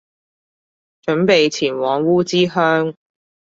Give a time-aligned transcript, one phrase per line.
[1.05, 2.95] 準備前往烏之鄉